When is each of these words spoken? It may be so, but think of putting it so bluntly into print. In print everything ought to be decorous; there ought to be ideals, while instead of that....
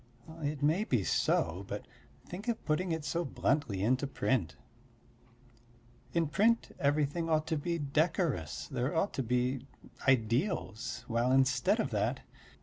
It 0.41 0.63
may 0.63 0.83
be 0.83 1.03
so, 1.03 1.63
but 1.67 1.85
think 2.25 2.47
of 2.47 2.65
putting 2.65 2.91
it 2.91 3.05
so 3.05 3.23
bluntly 3.23 3.83
into 3.83 4.07
print. 4.07 4.55
In 6.11 6.25
print 6.25 6.75
everything 6.79 7.29
ought 7.29 7.45
to 7.45 7.55
be 7.59 7.77
decorous; 7.77 8.67
there 8.67 8.95
ought 8.95 9.13
to 9.13 9.21
be 9.21 9.67
ideals, 10.07 11.03
while 11.07 11.31
instead 11.31 11.79
of 11.79 11.91
that.... 11.91 12.21